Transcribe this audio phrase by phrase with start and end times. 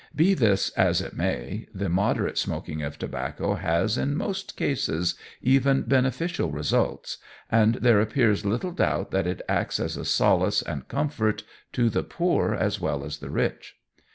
[0.15, 5.83] Be this as it may, the moderate smoking of tobacco has, in most cases, even
[5.83, 7.19] beneficial results,
[7.51, 11.43] and there appears little doubt that it acts as a solace and comfort
[11.73, 13.75] to the poor as well as the rich.